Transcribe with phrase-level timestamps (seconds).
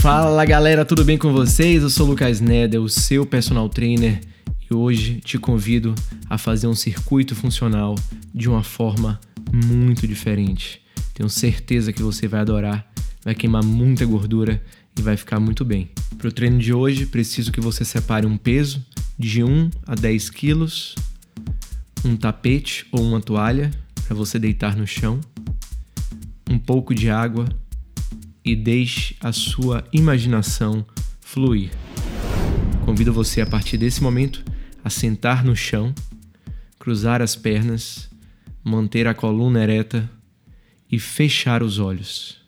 [0.00, 1.82] Fala galera, tudo bem com vocês?
[1.82, 4.20] Eu sou o Lucas Neder, o seu personal trainer,
[4.70, 5.92] e hoje te convido
[6.30, 7.96] a fazer um circuito funcional
[8.32, 9.20] de uma forma
[9.52, 10.80] muito diferente.
[11.12, 12.88] Tenho certeza que você vai adorar,
[13.24, 14.62] vai queimar muita gordura
[14.96, 15.90] e vai ficar muito bem.
[16.16, 18.86] Para o treino de hoje, preciso que você separe um peso
[19.18, 20.94] de 1 a 10 quilos,
[22.04, 23.72] um tapete ou uma toalha
[24.06, 25.20] para você deitar no chão,
[26.48, 27.46] um pouco de água
[28.48, 30.82] e deixe a sua imaginação
[31.20, 31.70] fluir.
[32.86, 34.42] Convido você a partir desse momento
[34.82, 35.94] a sentar no chão,
[36.78, 38.08] cruzar as pernas,
[38.64, 40.10] manter a coluna ereta
[40.90, 42.38] e fechar os olhos.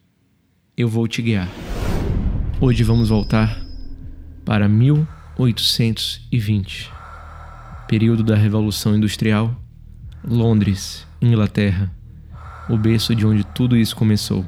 [0.75, 1.51] Eu vou te guiar.
[2.59, 3.63] Hoje vamos voltar
[4.43, 6.91] para 1820,
[7.87, 9.55] período da Revolução Industrial,
[10.25, 11.95] Londres, Inglaterra,
[12.71, 14.47] o berço de onde tudo isso começou.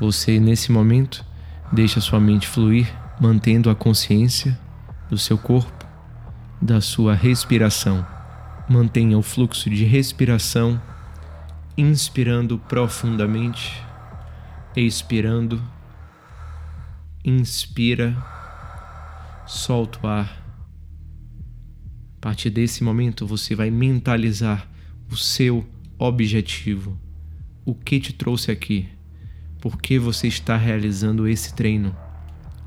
[0.00, 1.22] Você, nesse momento,
[1.70, 4.58] deixa sua mente fluir, mantendo a consciência
[5.10, 5.86] do seu corpo,
[6.60, 8.06] da sua respiração.
[8.66, 10.80] Mantenha o fluxo de respiração,
[11.76, 13.78] inspirando profundamente,
[14.74, 15.62] expirando.
[17.22, 18.16] Inspira,
[19.46, 20.42] solta o ar.
[22.16, 24.66] A partir desse momento, você vai mentalizar
[25.10, 26.98] o seu objetivo.
[27.66, 28.88] O que te trouxe aqui?
[29.60, 31.94] Por que você está realizando esse treino.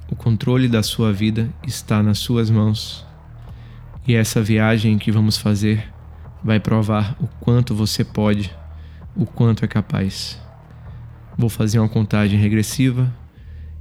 [0.10, 3.06] O controle da sua vida está nas suas mãos.
[4.08, 5.92] E essa viagem que vamos fazer
[6.44, 8.54] vai provar o quanto você pode,
[9.16, 10.40] o quanto é capaz.
[11.38, 13.12] Vou fazer uma contagem regressiva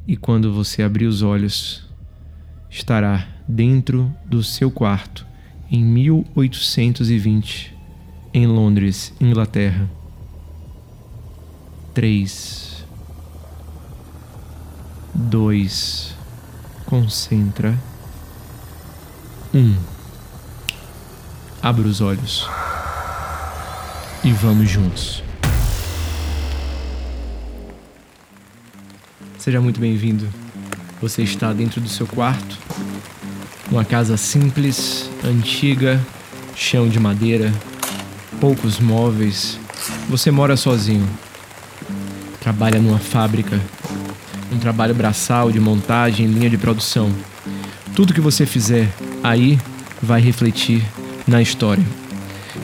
[0.06, 1.86] e quando você abrir os olhos,
[2.70, 5.26] estará dentro do seu quarto
[5.70, 7.76] em 1820,
[8.32, 9.90] em Londres, Inglaterra.
[11.92, 12.71] 3
[15.22, 16.14] dois,
[16.86, 17.78] concentra,
[19.54, 19.76] um.
[21.62, 22.48] Abra os olhos
[24.24, 25.22] e vamos juntos.
[29.38, 30.28] Seja muito bem-vindo.
[31.00, 32.58] Você está dentro do seu quarto,
[33.70, 36.00] uma casa simples, antiga,
[36.54, 37.52] chão de madeira,
[38.40, 39.58] poucos móveis.
[40.08, 41.08] Você mora sozinho.
[42.40, 43.60] Trabalha numa fábrica
[44.52, 47.10] um trabalho braçal de montagem, linha de produção.
[47.94, 48.88] Tudo que você fizer
[49.22, 49.58] aí
[50.02, 50.82] vai refletir
[51.26, 51.84] na história.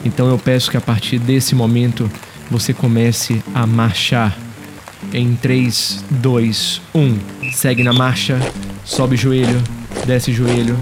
[0.05, 2.09] Então eu peço que a partir desse momento
[2.49, 4.37] você comece a marchar
[5.13, 7.17] em 3, 2, 1.
[7.51, 8.39] Segue na marcha,
[8.83, 9.61] sobe joelho,
[10.05, 10.77] desce joelho.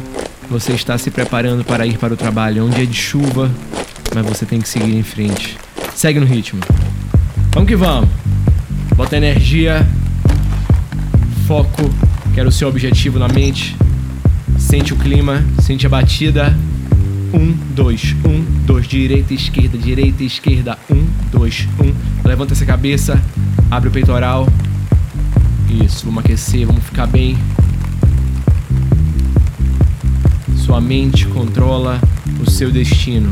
[0.49, 2.61] Você está se preparando para ir para o trabalho.
[2.61, 3.51] É um dia de chuva,
[4.15, 5.57] mas você tem que seguir em frente.
[5.93, 6.61] Segue no ritmo.
[7.51, 8.09] Vamos que vamos.
[8.95, 9.87] Bota energia
[11.47, 11.89] foco,
[12.33, 13.73] quero o seu objetivo na mente.
[14.59, 16.53] Sente o clima, sente a batida.
[17.33, 20.77] Um, dois, um, dois, direita, esquerda, direita, esquerda.
[20.91, 21.93] Um, dois, um.
[22.27, 23.21] Levanta essa cabeça,
[23.71, 24.45] abre o peitoral.
[25.85, 27.37] Isso, vamos aquecer, vamos ficar bem.
[30.57, 32.01] Sua mente controla
[32.45, 33.31] o seu destino.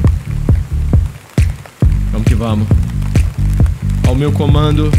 [2.14, 2.66] Vamos que vamos.
[4.08, 4.90] Ao meu comando,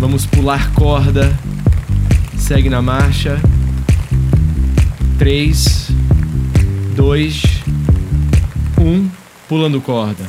[0.00, 1.32] vamos pular corda
[2.46, 3.40] segue na marcha.
[5.18, 5.88] 3,
[6.94, 7.42] 2,
[8.78, 9.10] 1,
[9.48, 10.24] pulando corda.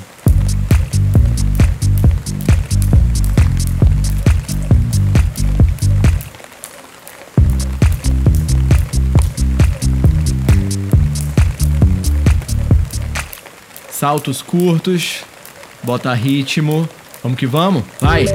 [13.92, 15.24] Saltos curtos,
[15.84, 16.90] bota ritmo.
[17.22, 17.84] Vamos que vamos?
[18.02, 18.26] Vai!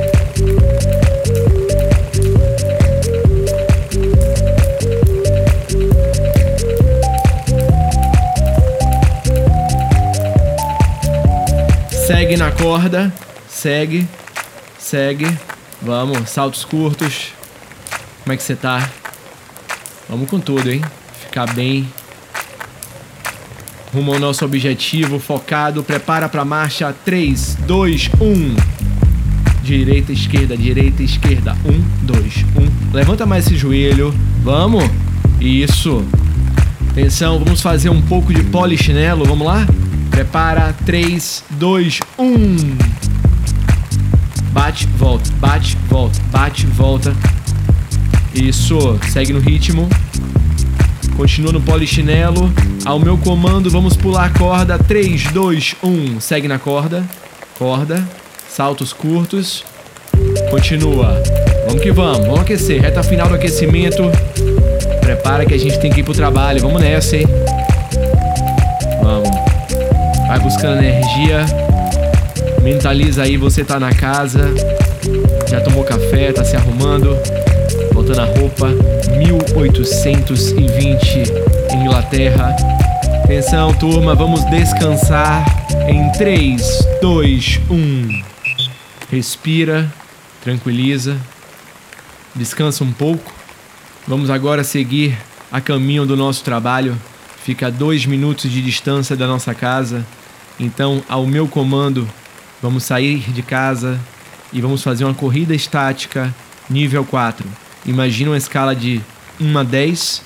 [12.13, 13.11] Segue na corda.
[13.49, 14.07] Segue.
[14.79, 15.27] Segue.
[15.81, 17.29] Vamos, saltos curtos.
[18.23, 18.87] Como é que você tá?
[20.11, 20.83] Vamos com tudo, hein?
[21.25, 21.89] Ficar bem.
[23.95, 25.83] Rumo ao nosso objetivo, focado.
[25.83, 26.95] Prepara pra marcha.
[27.03, 28.57] 3, 2, 1.
[29.63, 31.57] Direita, esquerda, direita, esquerda.
[31.65, 32.45] 1, 2,
[32.91, 32.93] 1.
[32.93, 34.15] Levanta mais esse joelho.
[34.45, 34.85] Vamos.
[35.41, 36.05] Isso.
[36.91, 39.25] Atenção, vamos fazer um pouco de polichinelo.
[39.25, 39.67] Vamos lá?
[40.13, 42.77] Prepara, 3, 2, 1.
[44.53, 47.17] Bate, volta, bate, volta, bate, volta.
[48.35, 49.89] Isso, segue no ritmo.
[51.17, 52.53] Continua no polichinelo.
[52.85, 54.79] Ao meu comando, vamos pular a corda.
[54.79, 56.21] 3, 2, 1.
[56.21, 57.03] Segue na corda.
[57.59, 58.07] Corda.
[58.51, 59.65] Saltos curtos.
[60.51, 61.23] Continua.
[61.67, 62.83] Vamos que vamos, vamos aquecer.
[62.83, 64.03] Reta final do aquecimento.
[65.01, 66.61] Prepara que a gente tem que ir pro trabalho.
[66.61, 67.27] Vamos nessa, hein?
[70.33, 71.45] Vai buscando energia.
[72.63, 74.49] Mentaliza aí, você tá na casa.
[75.47, 77.15] Já tomou café, tá se arrumando.
[77.93, 78.71] Botando a roupa.
[79.19, 81.25] 1820
[81.75, 82.57] Inglaterra.
[83.23, 85.45] Atenção, turma, vamos descansar
[85.87, 88.23] em 3, 2, 1.
[89.11, 89.87] Respira,
[90.43, 91.19] tranquiliza,
[92.35, 93.31] descansa um pouco.
[94.09, 95.15] Vamos agora seguir
[95.53, 96.97] a caminho do nosso trabalho.
[97.45, 100.07] Fica a dois minutos de distância da nossa casa.
[100.59, 102.09] Então, ao meu comando,
[102.61, 103.99] vamos sair de casa
[104.53, 106.35] e vamos fazer uma corrida estática
[106.69, 107.47] nível 4.
[107.85, 109.01] Imagina uma escala de
[109.41, 110.23] 1 a 10.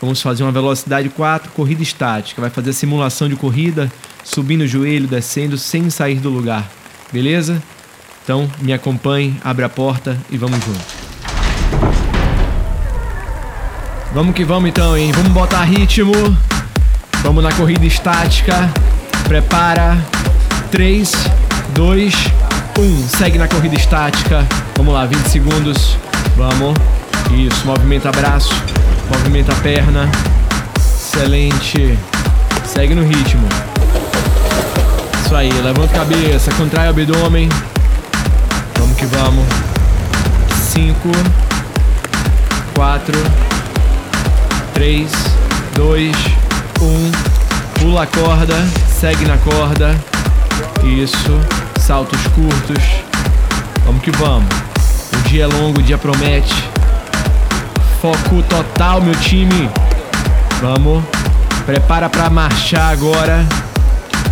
[0.00, 2.40] Vamos fazer uma velocidade 4, corrida estática.
[2.40, 3.90] Vai fazer a simulação de corrida,
[4.22, 6.68] subindo o joelho, descendo, sem sair do lugar.
[7.12, 7.62] Beleza?
[8.22, 11.04] Então, me acompanhe, abre a porta e vamos junto.
[14.14, 15.10] Vamos que vamos então, hein?
[15.12, 16.12] Vamos botar ritmo.
[17.22, 18.70] Vamos na corrida estática.
[19.24, 19.96] Prepara.
[20.70, 21.12] 3,
[21.74, 22.14] 2,
[22.78, 23.08] 1.
[23.16, 24.46] Segue na corrida estática.
[24.76, 25.96] Vamos lá, 20 segundos.
[26.36, 26.76] Vamos.
[27.32, 28.54] Isso, movimenta braço,
[29.10, 30.08] movimenta perna.
[30.76, 31.98] Excelente.
[32.66, 33.46] Segue no ritmo.
[35.24, 37.48] Isso aí, levanta a cabeça, contrai o abdômen.
[38.78, 39.46] Vamos que vamos.
[40.72, 40.96] 5,
[42.74, 43.14] 4,
[44.74, 45.10] 3,
[45.76, 46.16] 2,
[46.80, 47.33] 1.
[47.84, 48.54] Pula a corda,
[48.98, 49.94] segue na corda.
[50.82, 51.38] Isso.
[51.78, 52.82] Saltos curtos.
[53.84, 54.48] Vamos que vamos.
[55.12, 56.54] O dia é longo, o dia promete.
[58.00, 59.68] Foco total, meu time.
[60.62, 61.04] Vamos.
[61.66, 63.44] Prepara para marchar agora.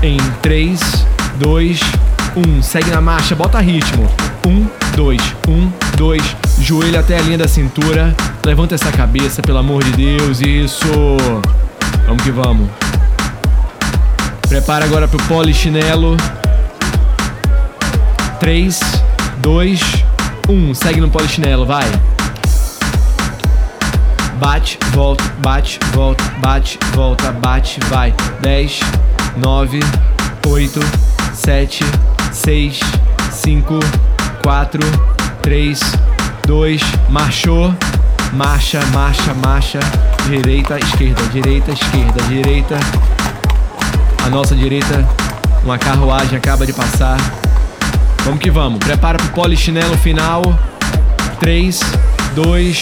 [0.03, 0.81] Em 3,
[1.37, 1.81] 2,
[2.35, 2.63] 1.
[2.63, 4.09] Segue na marcha, bota ritmo.
[4.47, 4.67] 1,
[4.97, 6.37] 2, 1, 2.
[6.59, 8.17] Joelho até a linha da cintura.
[8.47, 10.41] Levanta essa cabeça, pelo amor de Deus.
[10.41, 10.87] Isso.
[12.07, 12.82] Vamos que vamos.
[14.63, 16.17] Prepara agora pro polichinelo.
[18.39, 18.79] 3,
[19.39, 20.05] 2,
[20.49, 20.75] 1.
[20.75, 21.85] Segue no polichinelo, vai.
[24.39, 28.15] Bate, volta, bate, volta, bate, volta, bate, vai.
[28.41, 28.81] 10,
[29.39, 29.81] 9,
[30.47, 30.81] 8,
[31.35, 31.85] 7,
[32.31, 32.81] 6,
[33.33, 33.81] 5,
[34.45, 34.81] 4,
[35.43, 35.81] 3,
[36.47, 37.75] 2, marchou.
[38.33, 39.81] Marcha, marcha, marcha.
[40.29, 42.79] Direita, esquerda, direita, esquerda, direita.
[44.25, 45.07] A nossa direita,
[45.65, 47.17] uma carruagem acaba de passar.
[48.25, 48.79] Vamos que vamos.
[48.79, 50.43] Prepara pro polichinelo final.
[51.41, 51.81] 3,
[52.37, 52.81] 2,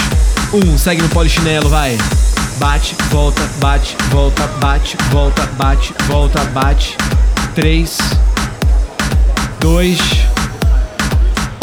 [0.53, 0.79] 1.
[0.79, 1.97] Segue no polichinelo, vai.
[2.59, 6.95] Bate, volta, bate, volta, bate, volta, bate, volta, bate.
[7.55, 7.99] 3,
[9.61, 9.99] 2,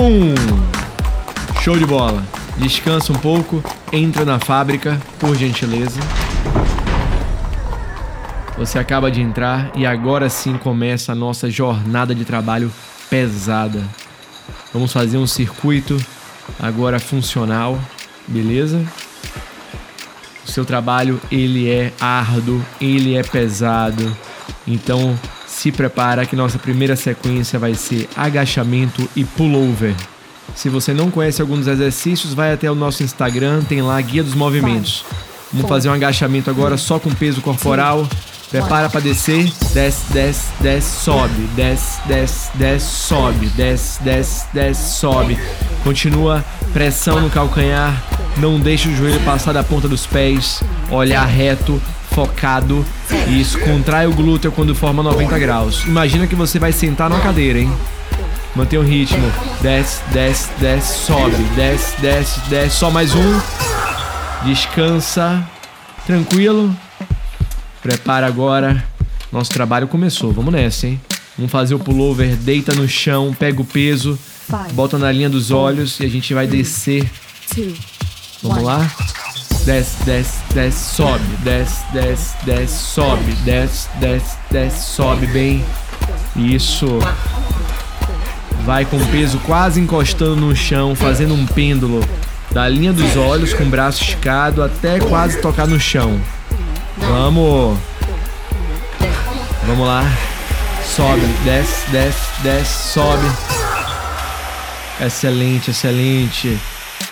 [0.01, 1.61] 1.
[1.61, 2.23] Show de bola.
[2.57, 5.99] Descansa um pouco, entra na fábrica, por gentileza.
[8.57, 12.73] Você acaba de entrar e agora sim começa a nossa jornada de trabalho
[13.07, 13.83] pesada.
[14.73, 15.95] Vamos fazer um circuito
[16.59, 17.79] agora funcional,
[18.27, 18.83] beleza?
[20.43, 24.17] O seu trabalho ele é árduo, ele é pesado.
[24.65, 29.93] Então se prepara que nossa primeira sequência vai ser agachamento e pullover.
[30.55, 34.23] Se você não conhece alguns exercícios, vai até o nosso Instagram, tem lá a guia
[34.23, 35.05] dos movimentos.
[35.53, 38.07] Vamos fazer um agachamento agora só com peso corporal.
[38.49, 45.37] Prepara para descer, desce, desce, desce, sobe, desce, desce, desce, sobe, desce, desce, desce, sobe.
[45.83, 48.01] Continua pressão no calcanhar,
[48.37, 52.85] não deixe o joelho passar da ponta dos pés, olhar reto, focado.
[53.27, 55.83] Isso, contrai o glúteo quando forma 90 graus.
[55.85, 57.71] Imagina que você vai sentar numa cadeira, hein?
[58.55, 59.29] Mantém o ritmo.
[59.61, 61.35] Desce, desce, desce, sobe.
[61.55, 62.77] Desce, desce, desce.
[62.77, 63.39] Só mais um.
[64.45, 65.43] Descansa.
[66.05, 66.73] Tranquilo.
[67.87, 68.83] Prepara agora.
[69.31, 70.33] Nosso trabalho começou.
[70.33, 70.99] Vamos nessa, hein?
[71.37, 72.35] Vamos fazer o pullover.
[72.35, 74.19] Deita no chão, pega o peso,
[74.73, 77.09] bota na linha dos olhos e a gente vai descer.
[78.43, 78.91] Vamos lá?
[79.63, 81.23] Desce, desce, desce, sobe.
[81.45, 83.31] Desce, desce, desce, sobe.
[83.45, 85.63] Desce, desce, desce, sobe bem.
[86.35, 86.99] Isso.
[88.65, 92.05] Vai com o peso quase encostando no chão, fazendo um pêndulo
[92.51, 96.19] da linha dos olhos com o braço esticado até quase tocar no chão.
[96.97, 97.77] Vamos.
[99.65, 100.03] Vamos lá.
[100.83, 103.27] Sobe, desce, desce, desce, sobe.
[104.99, 106.57] Excelente, excelente.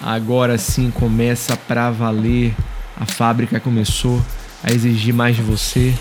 [0.02, 2.56] Agora sim começa pra valer.
[3.00, 4.22] A fábrica começou
[4.64, 5.94] a exigir mais de você.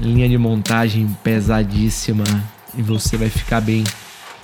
[0.00, 2.24] Linha de montagem pesadíssima
[2.76, 3.84] e você vai ficar bem.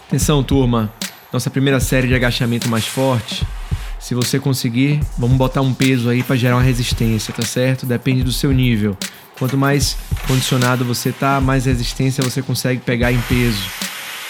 [0.06, 0.92] Atenção, turma.
[1.32, 3.46] nossa primeira série de agachamento mais forte.
[4.00, 7.84] Se você conseguir, vamos botar um peso aí para gerar uma resistência, tá certo?
[7.84, 8.96] Depende do seu nível.
[9.38, 13.62] Quanto mais condicionado você tá, mais resistência você consegue pegar em peso.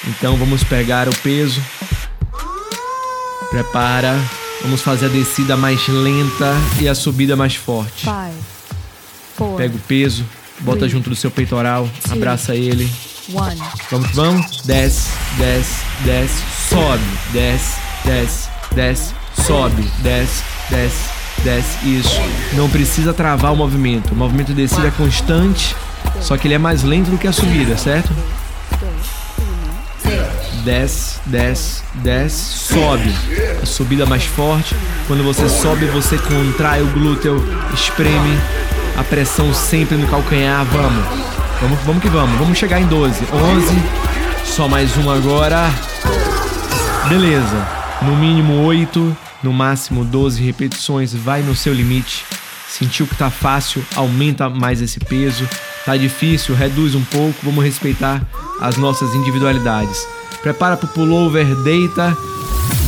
[0.06, 1.62] Então vamos pegar o peso.
[3.50, 4.18] Prepara.
[4.62, 8.00] Vamos fazer a descida mais lenta e a subida mais forte.
[8.04, 8.36] Five,
[9.36, 10.24] four, Pega o peso,
[10.60, 12.90] bota three, junto do seu peitoral, two, abraça ele.
[13.32, 13.60] one.
[13.88, 14.62] Vamos vamos.
[14.62, 17.04] Desce, desce, desce, sobe.
[17.32, 19.14] Desce, desce, desce,
[19.48, 19.90] sobe.
[20.00, 21.10] Desce, desce,
[21.42, 21.88] desce.
[21.88, 22.20] Isso.
[22.52, 24.12] Não precisa travar o movimento.
[24.12, 25.74] O movimento de descida é constante,
[26.20, 28.10] só que ele é mais lento do que a subida, certo?
[30.64, 33.14] Desce, desce, desce, sobe.
[33.62, 34.76] A subida mais forte.
[35.06, 38.38] Quando você sobe, você contrai o glúteo, espreme
[38.98, 40.64] a pressão sempre no calcanhar.
[40.66, 41.04] Vamos.
[41.62, 42.38] Vamos, vamos que vamos.
[42.38, 43.24] Vamos chegar em 12.
[43.32, 43.82] 11.
[44.44, 45.70] Só mais um agora.
[47.08, 47.66] Beleza.
[48.02, 51.12] No mínimo 8, no máximo 12 repetições.
[51.12, 52.24] Vai no seu limite.
[52.68, 55.48] Sentiu que tá fácil, aumenta mais esse peso.
[55.84, 57.38] Tá difícil, reduz um pouco.
[57.42, 58.22] Vamos respeitar
[58.60, 60.06] as nossas individualidades.
[60.42, 62.16] Prepara pro pullover, deita,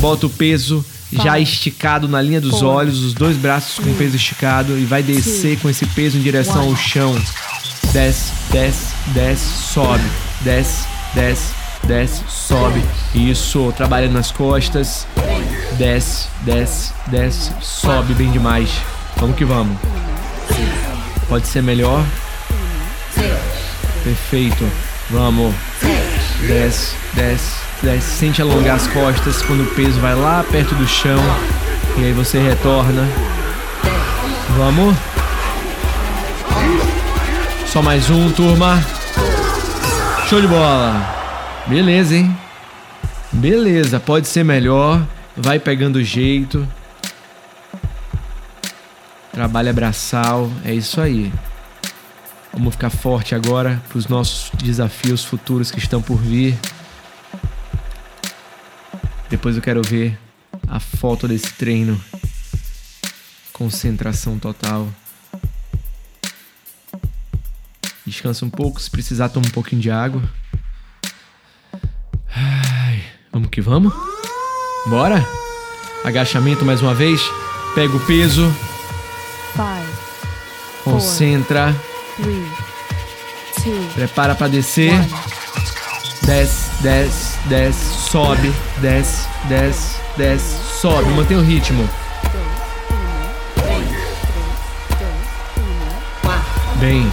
[0.01, 4.17] bota o peso já esticado na linha dos olhos, os dois braços com o peso
[4.17, 7.15] esticado e vai descer com esse peso em direção ao chão.
[7.93, 10.05] Desce, desce, desce, sobe.
[10.43, 11.53] Desce, desce,
[11.85, 12.83] desce, sobe.
[13.15, 15.07] Isso, trabalhando nas costas.
[15.81, 18.69] Desce, desce, desce, sobe bem demais.
[19.17, 19.79] Vamos que vamos.
[21.27, 22.05] Pode ser melhor.
[24.05, 24.71] Perfeito.
[25.09, 25.55] Vamos.
[26.47, 28.11] Desce, desce, desce.
[28.19, 31.19] Sente alongar as costas quando o peso vai lá perto do chão.
[31.97, 33.09] E aí você retorna.
[34.59, 34.95] Vamos.
[37.69, 38.85] Só mais um, turma.
[40.29, 41.65] Show de bola.
[41.67, 42.37] Beleza, hein?
[43.33, 45.01] Beleza, pode ser melhor.
[45.43, 46.69] Vai pegando jeito.
[49.33, 50.53] Trabalha braçal.
[50.63, 51.33] É isso aí.
[52.53, 56.59] Vamos ficar forte agora para os nossos desafios futuros que estão por vir.
[59.31, 60.19] Depois eu quero ver
[60.69, 61.99] a foto desse treino.
[63.55, 64.91] Concentração total.
[68.05, 70.23] Descansa um pouco, se precisar toma um pouquinho de água.
[72.31, 73.95] Ai, vamos que vamos?
[74.87, 75.27] Bora?
[76.05, 77.21] Agachamento mais uma vez.
[77.75, 78.53] Pega o peso,
[79.55, 79.87] Five,
[80.83, 81.75] concentra,
[82.17, 82.51] three,
[83.63, 84.93] two, prepara para descer.
[84.93, 85.09] one.
[86.23, 91.09] Desce, desce, desce, sobe, desce, desce, desce, sobe.
[91.11, 91.89] Mantém o ritmo.
[96.81, 97.11] Bem.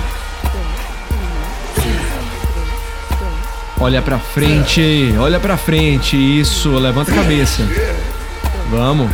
[3.79, 6.17] Olha pra frente, olha pra frente.
[6.17, 7.63] Isso, levanta a cabeça.
[8.72, 9.10] Vamos.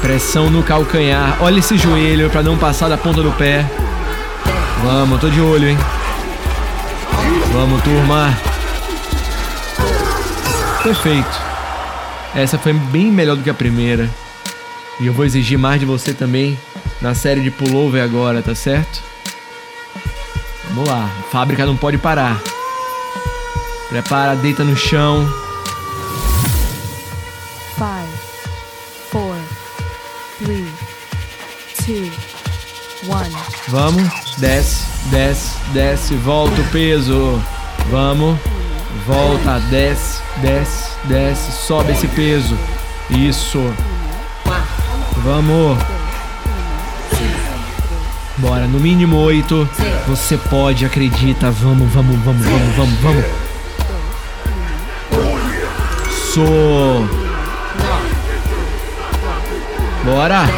[0.00, 1.36] Pressão no calcanhar.
[1.40, 3.66] Olha esse joelho pra não passar da ponta do pé.
[4.82, 5.78] Vamos, tô de olho, hein?
[7.52, 8.36] Vamos, turma.
[10.82, 11.40] Perfeito.
[12.34, 14.08] Essa foi bem melhor do que a primeira.
[14.98, 16.58] E eu vou exigir mais de você também
[17.00, 19.02] na série de pullover agora, tá certo?
[20.70, 21.10] Vamos lá.
[21.20, 22.40] A fábrica não pode parar.
[23.92, 25.28] Prepara, deita no chão.
[27.76, 28.08] Five,
[29.10, 29.36] four,
[30.38, 30.66] three,
[31.84, 32.10] two,
[33.06, 33.30] one.
[33.68, 34.10] Vamos.
[34.38, 36.14] Desce, desce, desce.
[36.14, 37.38] Volta o peso.
[37.90, 38.38] Vamos.
[39.06, 41.52] Volta, desce, desce, desce.
[41.66, 42.56] Sobe esse peso.
[43.10, 43.60] Isso.
[45.18, 45.78] Vamos.
[48.38, 49.68] Bora, no mínimo oito.
[50.08, 51.50] Você pode, acredita.
[51.50, 53.51] Vamos, vamos, vamos, vamos, vamos, vamos.
[56.32, 56.40] Isso.
[60.02, 60.48] Bora.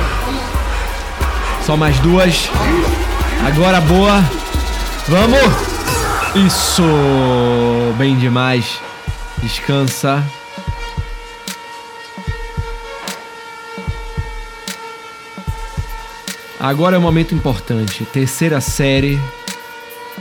[1.66, 2.48] Só mais duas.
[3.44, 4.22] Agora boa.
[5.08, 6.46] Vamos.
[6.46, 6.84] Isso.
[7.98, 8.78] Bem demais.
[9.42, 10.24] Descansa.
[16.60, 18.04] Agora é um momento importante.
[18.04, 19.18] Terceira série.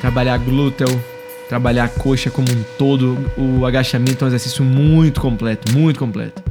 [0.01, 1.12] Trabalhar glúteo,
[1.53, 3.15] trabalhar a coxa como um todo.
[3.37, 6.41] O agachamento é um exercício muito completo, muito completo.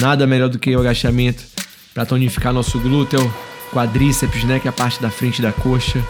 [0.00, 1.44] Nada melhor do que o agachamento
[1.92, 3.32] para tonificar nosso glúteo,
[3.70, 6.02] quadríceps, né, que é a parte da frente da coxa.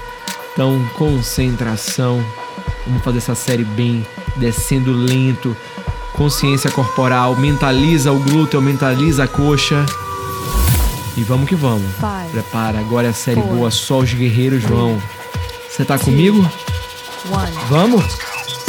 [0.52, 2.24] Então, concentração.
[2.86, 4.06] Vamos fazer essa série bem,
[4.36, 5.56] descendo lento.
[6.12, 9.84] Consciência corporal, mentaliza o glúteo, mentaliza a coxa.
[11.16, 11.90] E vamos que vamos.
[12.30, 15.02] Prepara, agora é a série boa, só os guerreiros vão.
[15.68, 16.48] Você tá comigo?
[17.68, 18.18] Vamos?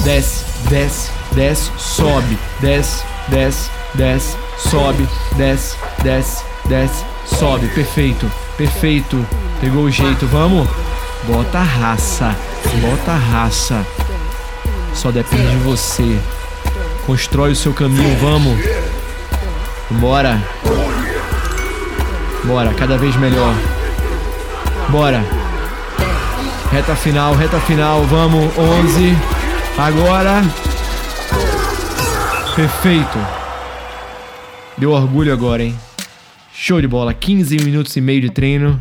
[0.04, 7.68] Desce, desce, desce, sobe, desce, desce, desce, sobe, desce, desce, desce, sobe.
[7.70, 9.26] Perfeito, perfeito.
[9.60, 10.70] Pegou o jeito, vamos?
[11.24, 12.36] Bota raça,
[12.82, 13.86] bota raça.
[14.94, 16.20] Só depende de você.
[17.06, 18.58] Constrói o seu caminho, vamos.
[19.92, 20.42] Bora.
[22.46, 23.54] Bora, cada vez melhor.
[24.90, 25.45] Bora.
[26.72, 28.51] Reta final, reta final, vamos.
[28.57, 29.15] 11.
[29.77, 30.41] Agora.
[32.55, 33.17] Perfeito.
[34.77, 35.77] Deu orgulho agora, hein?
[36.53, 37.13] Show de bola.
[37.13, 38.79] 15 minutos e meio de treino.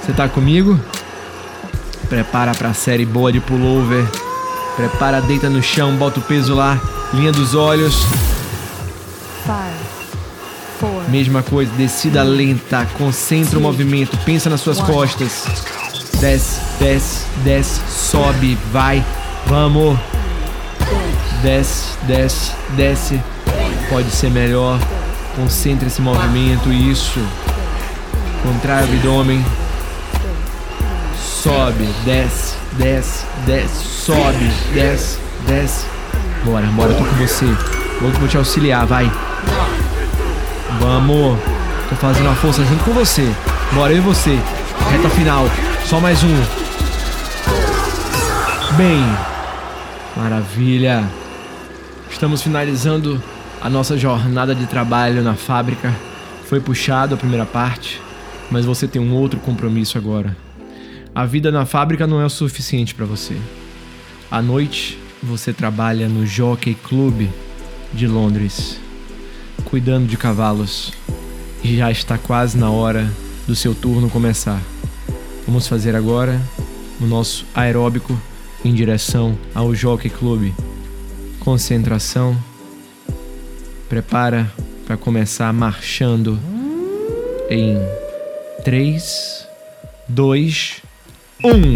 [0.00, 0.78] Você tá comigo?
[2.08, 4.04] Prepara pra série boa de pullover.
[4.76, 6.80] Prepara, deita no chão, bota o peso lá.
[7.12, 8.04] Linha dos olhos.
[9.44, 9.74] five,
[10.78, 15.44] four, Mesma coisa, descida lenta, concentra o movimento, pensa nas suas costas.
[16.20, 19.02] Desce, desce, desce, sobe, vai,
[19.46, 19.98] vamos.
[21.42, 23.20] Desce, desce, desce.
[23.88, 24.78] Pode ser melhor.
[25.34, 27.20] Concentra esse movimento, isso.
[28.42, 29.42] Contrai o abdômen.
[31.18, 35.86] Sobe, desce, desce, desce, sobe, desce, desce.
[36.44, 37.46] Bora, bora, tô com você.
[37.98, 39.10] Vou, vou te auxiliar, vai.
[40.80, 41.38] Vamos!
[41.88, 43.26] Tô fazendo a força junto com você.
[43.72, 44.38] Bora, eu e você.
[44.90, 45.44] Reta final.
[45.84, 46.34] Só mais um.
[48.76, 49.00] Bem.
[50.16, 51.08] Maravilha.
[52.10, 53.22] Estamos finalizando
[53.60, 55.94] a nossa jornada de trabalho na fábrica.
[56.46, 58.00] Foi puxado a primeira parte,
[58.50, 60.36] mas você tem um outro compromisso agora.
[61.14, 63.36] A vida na fábrica não é o suficiente para você.
[64.30, 67.28] À noite, você trabalha no Jockey Club
[67.92, 68.80] de Londres
[69.70, 70.92] cuidando de cavalos.
[71.62, 73.08] E já está quase na hora
[73.46, 74.60] do seu turno começar.
[75.50, 76.40] Vamos fazer agora
[77.00, 78.16] o nosso aeróbico
[78.64, 80.52] em direção ao Jockey Club.
[81.40, 82.36] Concentração.
[83.88, 84.48] Prepara
[84.86, 86.38] para começar marchando
[87.50, 87.76] em
[88.62, 89.44] 3,
[90.08, 90.82] 2,
[91.44, 91.74] 1.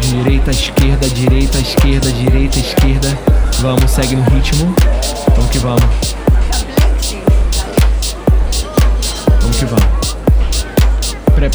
[0.00, 3.18] Direita, esquerda, direita, esquerda, direita, esquerda.
[3.60, 4.74] Vamos, segue no ritmo.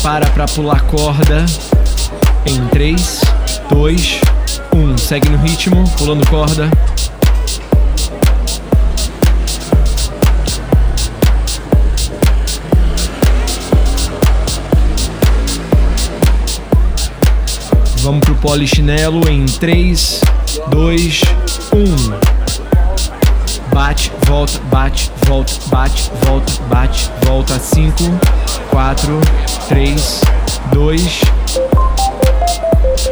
[0.01, 1.45] Prepara pra pular corda.
[2.43, 3.21] Em 3,
[3.69, 4.21] 2,
[4.75, 4.97] 1.
[4.97, 6.71] Segue no ritmo, pulando corda.
[17.97, 20.21] Vamos pro polichinelo em 3,
[20.71, 21.21] 2,
[21.75, 22.40] 1.
[23.73, 27.59] Bate, volta, bate, volta, bate, volta, bate, volta.
[27.59, 27.93] 5,
[28.69, 29.21] 4,
[29.69, 30.21] 3,
[30.73, 31.21] 2.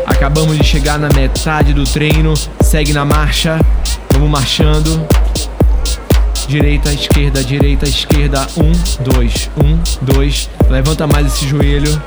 [0.06, 2.34] Acabamos de chegar na metade do treino.
[2.62, 3.60] Segue na marcha.
[4.12, 5.08] Vamos marchando.
[6.48, 8.48] Direita, esquerda, direita, esquerda.
[8.58, 9.80] 1, 2, 1,
[10.13, 10.50] 2.
[10.69, 12.02] Levanta mais esse joelho.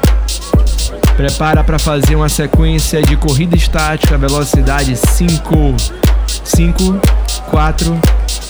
[1.17, 5.77] Prepara para fazer uma sequência de corrida estática, velocidade 5,
[6.45, 7.01] 5,
[7.51, 8.01] 4,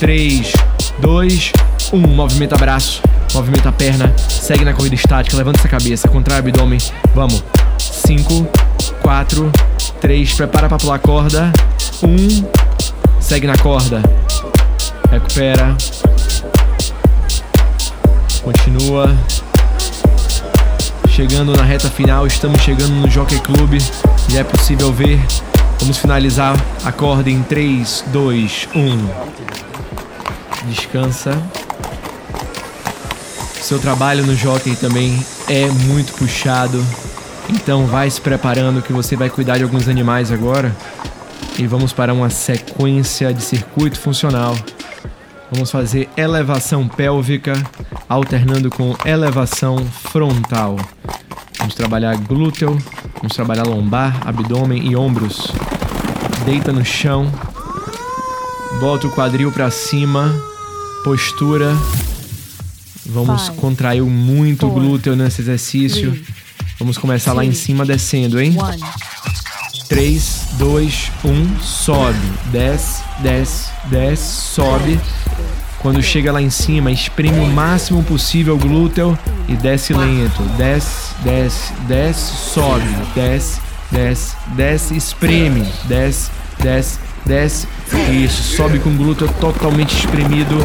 [0.03, 0.51] 3,
[0.99, 1.53] 2,
[1.93, 1.97] 1.
[1.97, 3.01] Movimenta braço,
[3.33, 6.77] movimenta perna, segue na corrida estática, levanta essa cabeça, contrai o abdômen.
[7.15, 7.41] Vamos.
[7.77, 8.45] 5,
[9.01, 9.51] 4,
[10.01, 10.33] 3.
[10.33, 11.53] Prepara para pular corda.
[12.03, 12.45] 1.
[13.21, 14.03] Segue na corda.
[15.09, 15.73] Recupera.
[18.43, 19.15] Continua.
[21.07, 23.79] Chegando na reta final, estamos chegando no Jockey Club.
[24.27, 25.17] Já é possível ver.
[25.79, 29.52] Vamos finalizar a corda em 3, 2, 1.
[30.67, 31.41] Descansa.
[33.61, 36.83] Seu trabalho no jockey também é muito puxado.
[37.49, 40.75] Então vai se preparando que você vai cuidar de alguns animais agora.
[41.57, 44.55] E vamos para uma sequência de circuito funcional.
[45.51, 47.53] Vamos fazer elevação pélvica
[48.09, 50.77] alternando com elevação frontal.
[51.59, 52.77] Vamos trabalhar glúteo,
[53.15, 55.51] vamos trabalhar lombar, abdômen e ombros.
[56.45, 57.31] Deita no chão.
[58.79, 60.52] Bota o quadril para cima.
[61.03, 61.75] Postura.
[63.05, 66.11] Vamos Five, contrair muito o four, glúteo nesse exercício.
[66.11, 66.25] three,
[66.79, 68.55] Vamos começar lá em two, cima descendo, hein?
[68.57, 69.87] 1.
[69.89, 72.17] 3, 2, 1, sobe.
[72.51, 74.99] Desce, desce, desce, sobe.
[75.79, 80.41] Quando chega lá em cima, espreme o máximo possível o glúteo e desce lento.
[80.57, 82.87] Desce, desce, desce, sobe.
[83.13, 83.59] Desce,
[83.91, 85.67] desce, desce, espreme.
[85.85, 87.67] Desce, desce, desce.
[88.11, 90.55] Isso, sobe com o glúteo totalmente espremido.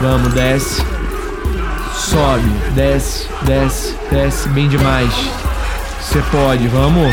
[0.00, 0.82] Vamos, desce.
[1.94, 5.12] Sobe, desce, desce, desce, bem demais.
[6.00, 7.12] Você pode, vamos.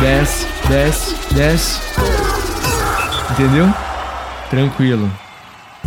[0.00, 1.80] Desce, desce, desce.
[3.30, 3.72] Entendeu?
[4.50, 5.10] Tranquilo.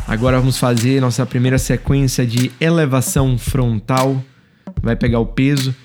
[0.07, 4.23] Agora vamos fazer nossa primeira sequência de elevação frontal.
[4.81, 5.75] Vai pegar o peso,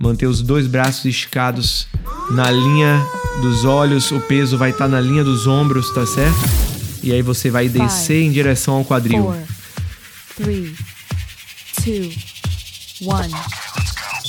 [0.00, 1.86] manter os dois braços esticados
[2.30, 3.04] na linha
[3.40, 6.38] dos olhos, o peso vai estar na linha dos ombros, tá certo?
[7.02, 9.22] E aí você vai descer em direção ao quadril.
[9.22, 9.36] Four,
[10.36, 10.74] three,
[11.84, 12.10] two,
[13.06, 13.34] one.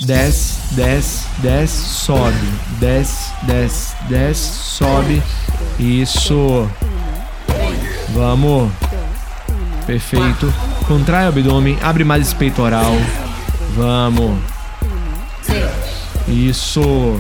[0.06, 2.36] Desce, desce, desce, sobe.
[2.80, 5.24] Desce, desce, desce, sobe.
[5.80, 6.70] Isso.
[8.14, 8.72] Vamos.
[9.86, 10.54] Perfeito.
[10.88, 12.94] Contrai o abdômen, abre mais esse peitoral.
[13.76, 14.55] Vamos.
[16.28, 17.20] Isso.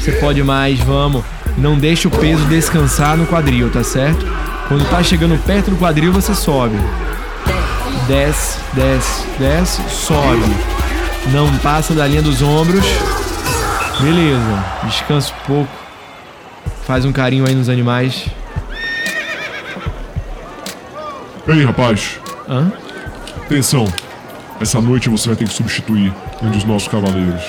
[0.00, 1.24] Você pode mais, vamos.
[1.56, 4.26] Não deixe o peso descansar no quadril, tá certo?
[4.68, 6.76] Quando tá chegando perto do quadril, você sobe.
[8.06, 10.54] Desce, desce, desce, sobe.
[11.32, 12.84] Não passa da linha dos ombros.
[14.00, 14.64] Beleza.
[14.84, 15.72] Descansa um pouco.
[16.86, 18.26] Faz um carinho aí nos animais.
[21.48, 22.72] Ei, rapaz, Hã?
[23.44, 23.86] atenção.
[24.60, 27.42] Essa noite você vai ter que substituir um dos nossos cavaleiros.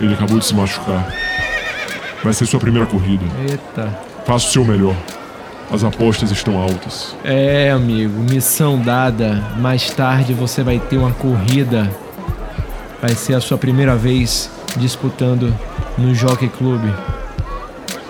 [0.00, 1.12] Ele acabou de se machucar.
[2.22, 3.24] Vai ser sua primeira corrida.
[3.48, 3.96] Eita.
[4.26, 4.94] Faça o seu melhor.
[5.70, 7.14] As apostas estão altas.
[7.22, 9.44] É, amigo, missão dada.
[9.58, 11.90] Mais tarde você vai ter uma corrida.
[13.00, 15.54] Vai ser a sua primeira vez disputando
[15.96, 16.82] no Jockey Club.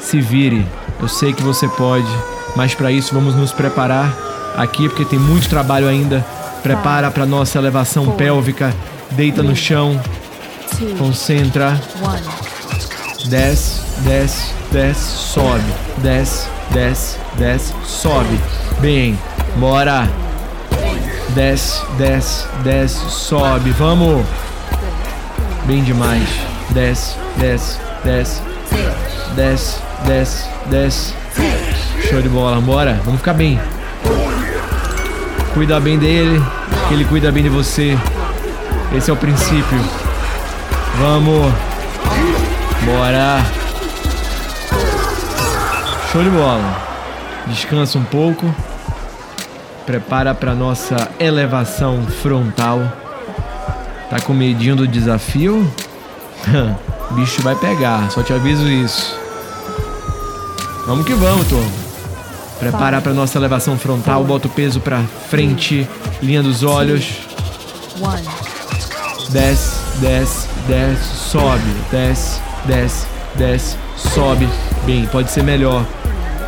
[0.01, 0.65] Se vire,
[1.01, 2.09] eu sei que você pode,
[2.57, 4.17] mas para isso vamos nos preparar
[4.57, 6.25] aqui porque tem muito trabalho ainda.
[6.63, 8.15] Prepara para nossa elevação Four.
[8.15, 8.75] pélvica,
[9.13, 10.01] deita no chão,
[10.77, 12.21] Two, concentra, one.
[13.29, 15.63] desce, desce, desce, sobe,
[15.99, 18.39] desce, desce, desce, sobe.
[18.81, 19.19] Bem,
[19.57, 20.09] bora.
[21.31, 23.71] Desce, desce, desce, sobe.
[23.73, 24.25] Vamos.
[25.65, 26.29] Bem demais.
[26.71, 28.41] Desce, desce, desce.
[29.37, 31.15] Desce, desce, desce.
[32.09, 33.01] Show de bola, bora.
[33.05, 33.59] Vamos ficar bem.
[35.59, 36.41] Cuida bem dele,
[36.87, 37.99] que ele cuida bem de você.
[38.97, 39.81] Esse é o princípio.
[41.01, 41.53] Vamos.
[42.85, 43.45] Bora.
[46.13, 46.81] Show de bola.
[47.49, 48.55] Descansa um pouco.
[49.85, 52.81] Prepara para nossa elevação frontal.
[54.09, 55.69] Tá com medinho do desafio?
[57.17, 59.19] Bicho vai pegar, só te aviso isso.
[60.87, 61.88] Vamos que vamos, turma.
[62.59, 65.89] Prepara para nossa elevação frontal, bota o peso para frente,
[66.21, 67.21] linha dos olhos.
[69.31, 74.49] Desce, desce, desce, sobe, desce, desce, desce, sobe.
[74.85, 75.85] Bem, pode ser melhor.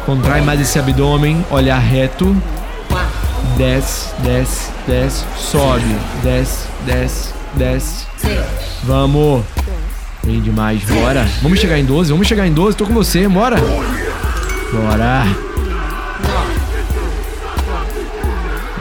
[0.05, 2.37] Contrai mais esse abdômen, olhar reto.
[3.57, 8.07] Desce, desce, desce, sobe, desce, desce, desce.
[8.83, 9.45] Vamos.
[10.25, 11.29] Bem demais, bora.
[11.43, 13.57] Vamos chegar em 12, vamos chegar em 12, tô com você, bora.
[14.73, 15.50] Bora.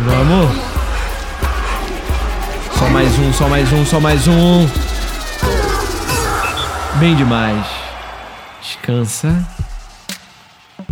[0.01, 0.55] Vamos.
[2.77, 4.65] Só mais um, só mais um, só mais um.
[7.01, 7.67] Bem demais.
[8.61, 9.45] Descansa.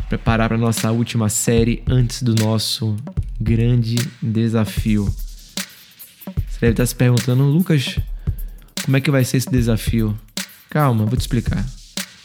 [0.09, 2.97] Preparar para nossa última série antes do nosso
[3.39, 5.05] grande desafio.
[6.49, 7.97] Você deve estar se perguntando, Lucas,
[8.83, 10.19] como é que vai ser esse desafio?
[10.69, 11.65] Calma, vou te explicar.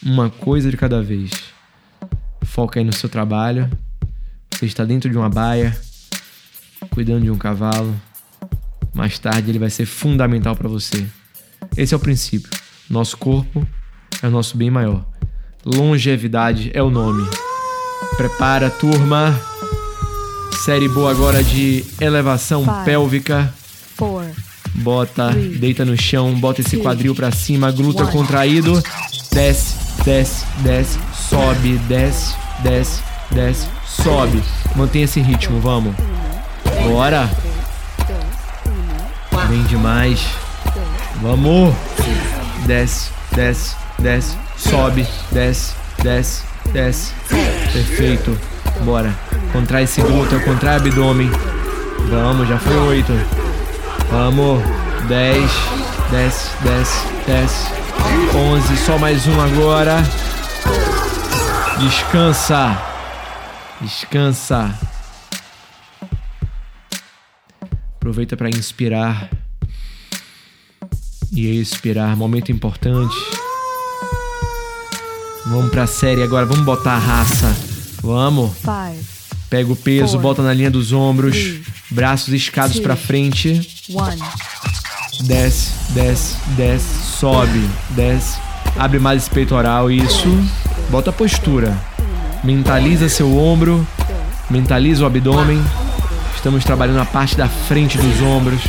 [0.02, 1.30] Uma coisa de cada vez.
[2.42, 3.70] Foca aí no seu trabalho.
[4.50, 5.76] Você está dentro de uma baia,
[6.92, 7.94] cuidando de um cavalo.
[8.94, 11.06] Mais tarde ele vai ser fundamental para você.
[11.76, 12.50] Esse é o princípio.
[12.88, 13.66] Nosso corpo
[14.22, 15.04] é o nosso bem maior.
[15.64, 17.26] Longevidade é o nome.
[18.16, 19.38] Prepara, turma.
[20.64, 22.84] Série boa agora de elevação Five.
[22.84, 23.54] pélvica.
[23.96, 24.24] Four.
[24.74, 25.56] Bota, Three.
[25.58, 26.82] deita no chão, bota esse Two.
[26.82, 28.12] quadril pra cima, glúteo One.
[28.12, 28.82] contraído.
[29.32, 34.42] Desce, desce, desce, sobe, desce, desce, desce, sobe.
[34.76, 35.94] Mantém esse ritmo, vamos.
[36.84, 37.30] Bora.
[39.48, 40.26] Bem demais.
[41.20, 41.74] Vamos.
[42.66, 46.42] Desce, desce, desce, sobe, desce, desce,
[46.72, 47.12] desce.
[47.72, 48.38] Perfeito.
[48.84, 49.12] Bora.
[49.52, 51.30] Contrai esse glúteo, contrai abdômen.
[52.10, 53.12] Vamos, já foi oito.
[54.10, 54.62] Vamos.
[55.08, 55.50] 10.
[56.10, 57.66] Desce, desce, desce.
[58.34, 58.76] 11.
[58.76, 60.02] Só mais um agora.
[61.78, 62.78] Descansa.
[63.80, 64.70] Descansa.
[68.02, 69.30] Aproveita para inspirar
[71.30, 72.16] e expirar.
[72.16, 73.14] Momento importante.
[75.46, 76.44] Vamos pra série agora.
[76.44, 77.56] Vamos botar a raça.
[78.02, 78.50] Vamos.
[78.56, 79.04] Five.
[79.48, 80.20] Pega o peso, Four.
[80.20, 81.36] bota na linha dos ombros.
[81.36, 81.64] Three.
[81.92, 83.70] Braços escados pra frente.
[83.94, 84.20] One.
[85.20, 88.36] Desce, desce, desce, sobe, desce.
[88.76, 90.26] Abre mais esse peitoral, isso.
[90.90, 91.80] Bota a postura.
[92.42, 93.86] Mentaliza seu ombro.
[94.50, 95.62] Mentaliza o abdômen.
[96.42, 98.60] Estamos trabalhando a parte da frente dos ombros.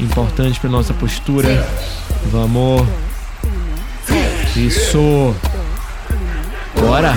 [0.00, 1.68] Importante para nossa postura.
[2.32, 2.88] Vamos.
[4.56, 5.36] Isso.
[6.74, 7.14] Bora.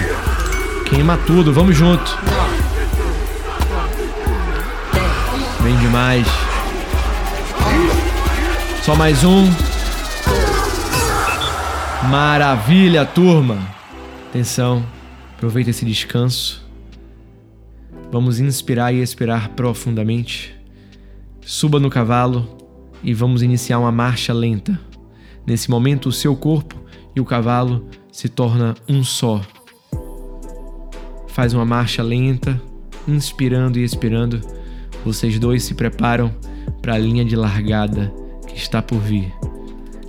[0.90, 1.54] Queima tudo.
[1.54, 2.20] Vamos junto.
[5.62, 6.28] Bem demais.
[8.82, 9.50] Só mais um.
[12.10, 13.58] Maravilha, turma.
[14.30, 14.86] Atenção.
[15.38, 16.63] Aproveita esse descanso.
[18.14, 20.56] Vamos inspirar e expirar profundamente.
[21.42, 22.48] Suba no cavalo
[23.04, 24.80] e vamos iniciar uma marcha lenta.
[25.48, 26.80] Nesse momento, o seu corpo
[27.16, 29.42] e o cavalo se torna um só.
[31.30, 32.62] Faz uma marcha lenta,
[33.08, 34.42] inspirando e expirando.
[35.04, 36.32] Vocês dois se preparam
[36.84, 38.14] para a linha de largada
[38.48, 39.34] que está por vir.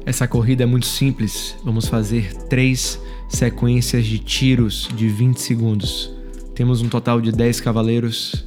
[0.05, 1.57] Essa corrida é muito simples.
[1.65, 6.14] Vamos fazer três sequências de tiros de 20 segundos.
[6.55, 8.45] Temos um total de 10 cavaleiros.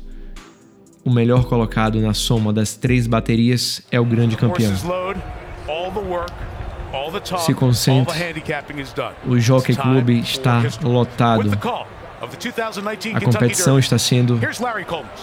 [1.04, 4.74] O melhor colocado na soma das três baterias é o grande campeão.
[7.39, 8.15] Se concentre.
[9.26, 11.52] O Jockey Club está lotado.
[13.13, 14.39] A competição está sendo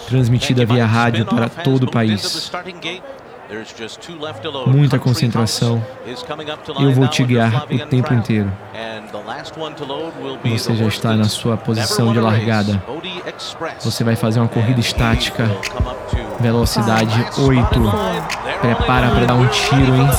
[0.07, 2.51] transmitida via rádio para todo o país.
[4.67, 5.85] Muita concentração.
[6.79, 8.51] Eu vou te guiar o tempo inteiro.
[10.43, 12.81] Você já está na sua posição de largada.
[13.81, 15.49] Você vai fazer uma corrida estática.
[16.39, 17.65] Velocidade 8.
[18.61, 20.09] Prepara para dar um tiro, hein?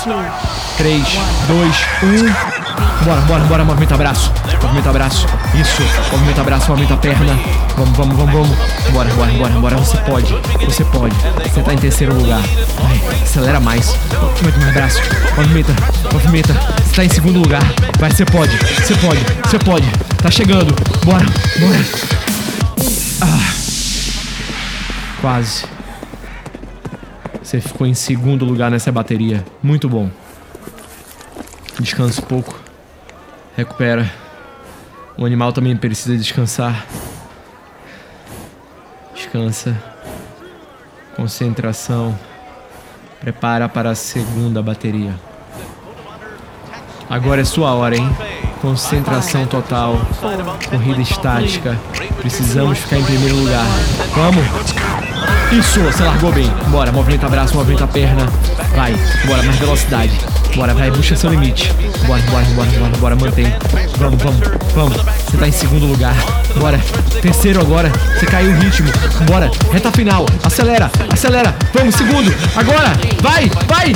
[0.79, 1.05] 3,
[1.49, 2.66] 2, 1.
[3.05, 4.33] Bora, bora, bora, movimenta braço.
[4.63, 5.27] Movimenta braço.
[5.55, 5.83] Isso.
[6.11, 7.39] Movimenta braço, movimenta perna.
[7.77, 8.59] Vamos, vamos, vamos, vamos.
[8.93, 9.77] Bora, bora, bora, bora.
[9.77, 10.35] Você pode.
[10.65, 11.15] Você pode.
[11.45, 12.41] Você tá em terceiro lugar.
[12.81, 13.95] Vai, acelera mais.
[14.21, 15.01] Movimenta mais braço.
[15.37, 15.73] Movimenta,
[16.13, 16.53] movimenta.
[16.53, 17.63] Você tá em segundo lugar.
[17.99, 18.57] Vai, você pode.
[18.57, 19.21] Você pode.
[19.45, 19.91] Você pode.
[20.23, 20.75] Tá chegando.
[21.05, 21.27] Bora,
[21.61, 21.85] bora.
[23.23, 23.55] Ah.
[25.21, 25.65] Quase.
[27.43, 29.45] Você ficou em segundo lugar nessa bateria.
[29.63, 30.11] Muito bom.
[31.79, 32.66] Descansa um pouco.
[33.57, 34.13] Recupera.
[35.17, 36.85] O animal também precisa descansar.
[39.15, 39.75] Descansa.
[41.17, 42.17] Concentração.
[43.19, 45.15] Prepara para a segunda bateria.
[47.09, 48.15] Agora é sua hora, hein?
[48.61, 49.95] Concentração total.
[50.69, 51.79] Corrida estática.
[52.19, 53.65] Precisamos ficar em primeiro lugar.
[54.15, 54.45] Vamos!
[55.53, 56.51] Isso, você largou bem.
[56.69, 58.27] Bora, movimenta braço, movimenta perna.
[58.75, 58.93] Vai,
[59.27, 60.36] bora, mais velocidade.
[60.57, 61.71] Bora, vai, puxa seu limite.
[62.07, 63.45] Bora, bora, bora, bora, bora, mantém.
[63.99, 64.41] Vamos, vamos,
[64.75, 64.97] vamos.
[64.97, 66.17] Você tá em segundo lugar.
[66.59, 66.81] Bora.
[67.21, 67.93] Terceiro agora.
[68.19, 68.91] Você caiu o ritmo.
[69.27, 69.51] Bora.
[69.71, 70.25] Reta final.
[70.43, 71.55] Acelera, acelera.
[71.75, 72.35] Vamos, segundo.
[72.57, 72.91] Agora.
[73.21, 73.93] Vai, vai.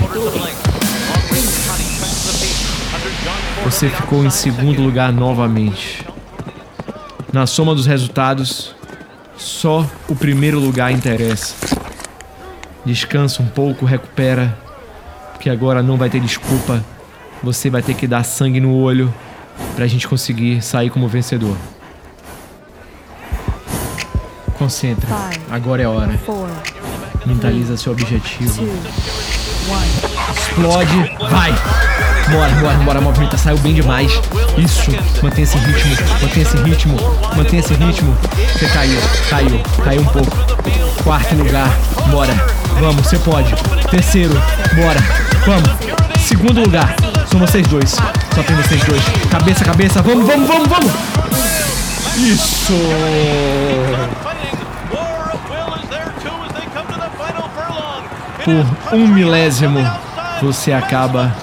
[3.65, 6.07] Você ficou em segundo lugar novamente.
[7.33, 8.75] Na soma dos resultados,
[9.35, 11.55] só o primeiro lugar interessa.
[12.85, 14.55] Descansa um pouco, recupera,
[15.41, 16.85] porque agora não vai ter desculpa.
[17.43, 19.13] Você vai ter que dar sangue no olho
[19.75, 21.57] pra gente conseguir sair como vencedor.
[24.59, 25.09] Concentra.
[25.51, 26.21] Agora é a hora.
[27.25, 28.69] Mentaliza seu objetivo.
[30.37, 31.17] Explode.
[31.31, 31.55] Vai!
[32.31, 34.13] Bora, bora, bora, movimenta, saiu bem demais.
[34.59, 34.91] Isso,
[35.23, 36.97] mantém esse ritmo, mantém esse ritmo,
[37.35, 38.15] mantém esse ritmo.
[38.53, 39.01] Você caiu,
[39.31, 40.37] caiu, caiu um pouco.
[41.03, 41.77] Quarto lugar,
[42.11, 43.55] bora, vamos, você pode.
[43.91, 44.35] Terceiro,
[44.75, 45.01] bora,
[45.47, 45.71] vamos.
[46.21, 46.95] Segundo lugar,
[47.27, 49.03] são vocês dois, só tem vocês dois.
[49.31, 50.93] Cabeça, cabeça, vamos, vamos, vamos, vamos.
[52.17, 52.75] Isso.
[58.45, 59.79] Por um milésimo,
[60.41, 61.35] você acaba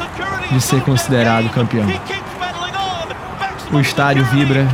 [0.51, 1.87] de ser considerado campeão.
[3.71, 4.67] O estádio vibra.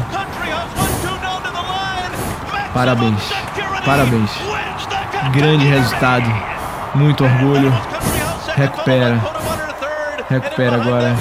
[2.74, 3.22] Parabéns,
[3.86, 4.53] parabéns.
[5.32, 6.26] Grande resultado,
[6.96, 7.72] muito orgulho.
[8.56, 9.22] Recupera,
[10.30, 11.16] recupera agora.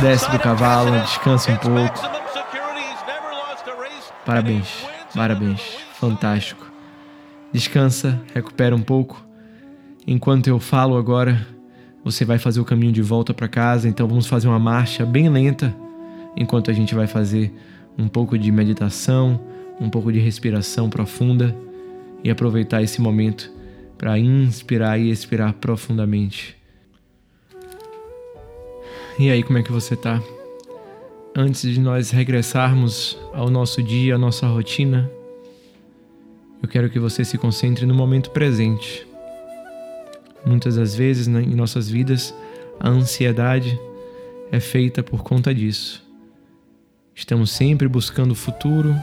[0.00, 2.00] Desce do cavalo, descansa um pouco.
[4.24, 5.60] Parabéns, parabéns,
[5.94, 6.66] fantástico.
[7.52, 9.22] Descansa, recupera um pouco.
[10.06, 11.46] Enquanto eu falo agora,
[12.02, 15.28] você vai fazer o caminho de volta para casa, então vamos fazer uma marcha bem
[15.28, 15.74] lenta,
[16.36, 17.54] enquanto a gente vai fazer
[17.98, 19.40] um pouco de meditação,
[19.78, 21.54] um pouco de respiração profunda
[22.22, 23.50] e aproveitar esse momento
[23.96, 26.56] para inspirar e expirar profundamente.
[29.18, 30.22] E aí, como é que você tá?
[31.36, 35.10] Antes de nós regressarmos ao nosso dia, à nossa rotina,
[36.62, 39.06] eu quero que você se concentre no momento presente.
[40.44, 42.34] Muitas das vezes né, em nossas vidas,
[42.78, 43.78] a ansiedade
[44.50, 46.02] é feita por conta disso.
[47.14, 48.94] Estamos sempre buscando o futuro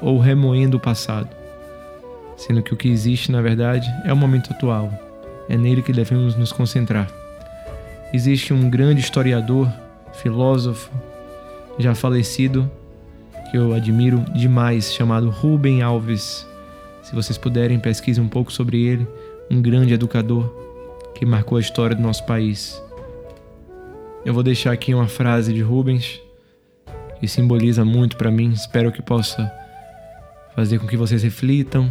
[0.00, 1.34] ou remoendo o passado,
[2.46, 4.92] sendo que o que existe, na verdade, é o momento atual.
[5.48, 7.08] É nele que devemos nos concentrar.
[8.12, 9.72] Existe um grande historiador,
[10.14, 10.90] filósofo,
[11.78, 12.70] já falecido,
[13.50, 16.46] que eu admiro demais, chamado Rubem Alves.
[17.02, 19.06] Se vocês puderem, pesquisem um pouco sobre ele.
[19.50, 20.52] Um grande educador
[21.14, 22.82] que marcou a história do nosso país.
[24.24, 26.20] Eu vou deixar aqui uma frase de Rubens
[27.20, 28.50] que simboliza muito para mim.
[28.50, 29.50] Espero que possa
[30.56, 31.90] fazer com que vocês reflitam,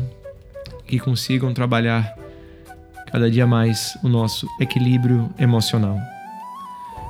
[0.92, 2.14] que consigam trabalhar
[3.10, 5.98] cada dia mais o nosso equilíbrio emocional.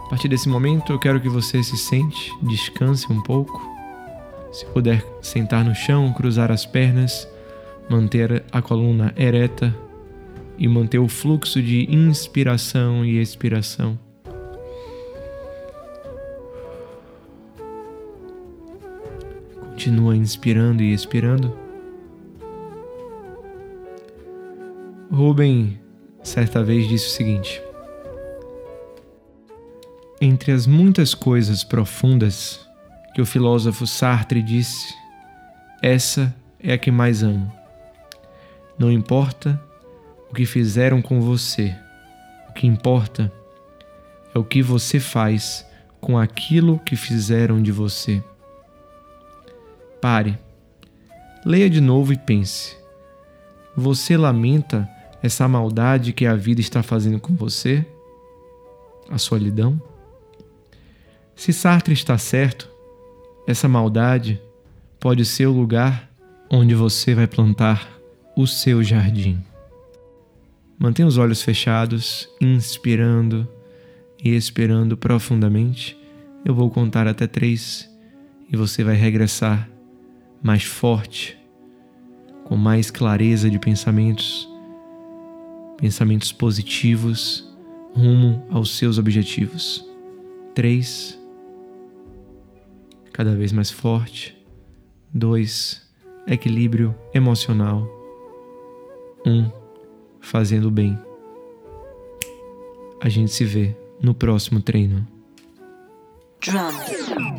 [0.06, 3.60] A partir desse momento, eu quero que você se sente, descanse um pouco
[4.52, 7.28] se puder sentar no chão, cruzar as pernas,
[7.90, 9.76] manter a coluna ereta
[10.60, 13.98] e manter o fluxo de inspiração e expiração.
[19.72, 21.71] Continua inspirando e expirando.
[25.12, 25.78] Rubem
[26.24, 27.62] certa vez disse o seguinte:
[30.22, 32.66] Entre as muitas coisas profundas
[33.14, 34.96] que o filósofo Sartre disse:
[35.82, 37.52] Essa é a que mais amo.
[38.80, 39.62] Não importa
[40.30, 41.76] o que fizeram com você,
[42.48, 43.30] o que importa
[44.34, 45.68] é o que você faz
[46.00, 48.24] com aquilo que fizeram de você.
[50.00, 50.40] Pare,
[51.46, 52.78] leia de novo e pense:
[53.76, 54.90] você lamenta
[55.22, 57.86] essa maldade que a vida está fazendo com você?
[59.10, 59.82] A solidão?
[61.36, 62.70] Se Sartre está certo,
[63.48, 64.42] essa maldade
[65.00, 66.10] pode ser o lugar
[66.50, 67.90] onde você vai plantar
[68.36, 69.44] o seu jardim.
[70.78, 73.48] Mantenha os olhos fechados, inspirando
[74.24, 75.98] e expirando profundamente.
[76.44, 77.90] Eu vou contar até três
[78.52, 79.70] e você vai regressar
[80.42, 81.38] mais forte,
[82.44, 84.51] com mais clareza de pensamentos,
[85.82, 87.52] pensamentos positivos
[87.94, 89.84] rumo aos seus objetivos.
[90.54, 91.20] Três
[93.12, 94.38] cada vez mais forte.
[95.14, 95.82] 2.
[96.28, 97.88] Equilíbrio emocional.
[99.26, 99.32] 1.
[99.32, 99.52] Um,
[100.22, 100.98] fazendo bem.
[103.02, 105.06] A gente se vê no próximo treino.
[106.46, 107.31] Drum.